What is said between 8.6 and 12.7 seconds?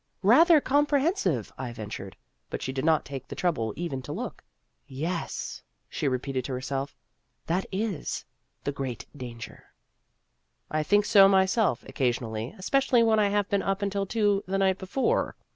The Great Danger.'' I think so myself occasionally